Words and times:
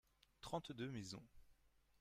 trente 0.39 0.71
deux 0.73 0.89
maisons. 0.89 1.21